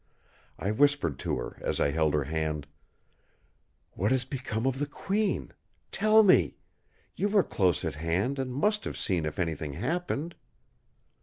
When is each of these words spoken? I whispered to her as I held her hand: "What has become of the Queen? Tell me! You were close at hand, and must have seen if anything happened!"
I 0.57 0.71
whispered 0.71 1.19
to 1.19 1.37
her 1.37 1.59
as 1.63 1.79
I 1.79 1.91
held 1.91 2.15
her 2.15 2.23
hand: 2.23 2.65
"What 3.91 4.09
has 4.09 4.25
become 4.25 4.65
of 4.65 4.79
the 4.79 4.87
Queen? 4.87 5.51
Tell 5.91 6.23
me! 6.23 6.55
You 7.15 7.29
were 7.29 7.43
close 7.43 7.85
at 7.85 7.93
hand, 7.93 8.39
and 8.39 8.51
must 8.51 8.83
have 8.85 8.97
seen 8.97 9.27
if 9.27 9.37
anything 9.37 9.73
happened!" 9.73 10.33